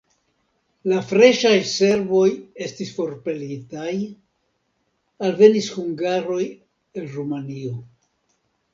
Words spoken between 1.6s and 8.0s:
serboj estis forpelitaj, alvenis hungaroj el Rumanio.